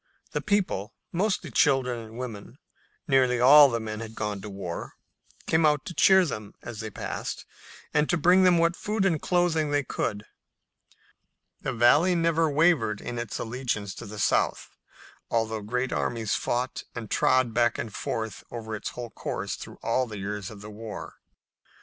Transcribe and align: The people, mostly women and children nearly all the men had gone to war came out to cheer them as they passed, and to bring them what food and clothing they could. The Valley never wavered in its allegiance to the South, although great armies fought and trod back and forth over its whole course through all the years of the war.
The 0.31 0.41
people, 0.41 0.95
mostly 1.11 1.49
women 1.49 1.51
and 1.51 1.55
children 1.55 2.57
nearly 3.07 3.39
all 3.39 3.69
the 3.69 3.79
men 3.79 3.99
had 3.99 4.15
gone 4.15 4.41
to 4.41 4.49
war 4.49 4.95
came 5.45 5.63
out 5.63 5.85
to 5.85 5.93
cheer 5.93 6.25
them 6.25 6.55
as 6.63 6.79
they 6.79 6.89
passed, 6.89 7.45
and 7.93 8.09
to 8.09 8.17
bring 8.17 8.41
them 8.41 8.57
what 8.57 8.75
food 8.75 9.05
and 9.05 9.21
clothing 9.21 9.69
they 9.69 9.83
could. 9.83 10.25
The 11.61 11.71
Valley 11.71 12.15
never 12.15 12.49
wavered 12.49 12.99
in 12.99 13.19
its 13.19 13.37
allegiance 13.37 13.93
to 13.93 14.07
the 14.07 14.17
South, 14.17 14.69
although 15.29 15.61
great 15.61 15.93
armies 15.93 16.33
fought 16.33 16.83
and 16.95 17.11
trod 17.11 17.53
back 17.53 17.77
and 17.77 17.93
forth 17.93 18.43
over 18.49 18.75
its 18.75 18.89
whole 18.97 19.11
course 19.11 19.53
through 19.53 19.77
all 19.83 20.07
the 20.07 20.17
years 20.17 20.49
of 20.49 20.61
the 20.61 20.71
war. 20.71 21.17